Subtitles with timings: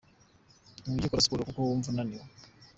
[0.83, 2.25] Ntujya ukora siporo kuko wumva unaniwe.